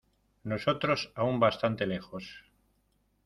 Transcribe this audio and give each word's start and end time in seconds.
nosotros, 0.45 1.11
aún 1.13 1.39
bastante 1.39 1.85
lejos 1.85 2.43